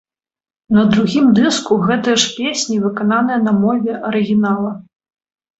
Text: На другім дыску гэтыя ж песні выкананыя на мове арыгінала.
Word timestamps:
На 0.77 0.85
другім 0.93 1.27
дыску 1.39 1.77
гэтыя 1.89 2.15
ж 2.25 2.31
песні 2.39 2.79
выкананыя 2.87 3.39
на 3.49 3.55
мове 3.61 3.93
арыгінала. 4.11 4.77